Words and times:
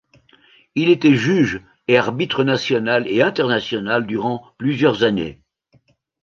Il 0.73 0.89
était 0.89 1.13
juge 1.13 1.61
et 1.87 1.95
arbitre 1.95 2.43
national 2.43 3.07
et 3.07 3.21
international 3.21 4.07
durant 4.07 4.43
plusieurs 4.57 5.03
années. 5.03 5.43